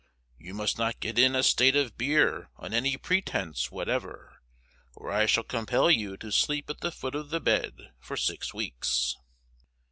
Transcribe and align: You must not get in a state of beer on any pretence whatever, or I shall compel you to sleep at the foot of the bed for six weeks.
You 0.39 0.55
must 0.55 0.79
not 0.79 0.99
get 0.99 1.19
in 1.19 1.35
a 1.35 1.43
state 1.43 1.75
of 1.75 1.95
beer 1.95 2.49
on 2.55 2.73
any 2.73 2.97
pretence 2.97 3.69
whatever, 3.69 4.41
or 4.95 5.11
I 5.11 5.27
shall 5.27 5.43
compel 5.43 5.91
you 5.91 6.17
to 6.17 6.31
sleep 6.31 6.71
at 6.71 6.79
the 6.79 6.91
foot 6.91 7.13
of 7.13 7.29
the 7.29 7.39
bed 7.39 7.93
for 7.99 8.17
six 8.17 8.51
weeks. 8.51 9.15